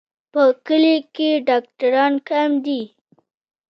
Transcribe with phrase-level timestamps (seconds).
[0.31, 2.81] په کلیو کې ډاکټران کم دي.